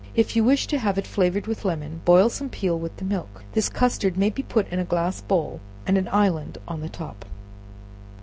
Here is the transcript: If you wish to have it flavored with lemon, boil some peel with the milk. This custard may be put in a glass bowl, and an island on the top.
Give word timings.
If 0.15 0.35
you 0.35 0.43
wish 0.43 0.65
to 0.65 0.79
have 0.79 0.97
it 0.97 1.05
flavored 1.05 1.45
with 1.45 1.63
lemon, 1.63 2.01
boil 2.05 2.27
some 2.29 2.49
peel 2.49 2.79
with 2.79 2.97
the 2.97 3.05
milk. 3.05 3.43
This 3.51 3.69
custard 3.69 4.17
may 4.17 4.31
be 4.31 4.41
put 4.41 4.67
in 4.69 4.79
a 4.79 4.83
glass 4.83 5.21
bowl, 5.21 5.59
and 5.85 5.95
an 5.95 6.07
island 6.11 6.57
on 6.67 6.81
the 6.81 6.89
top. 6.89 7.23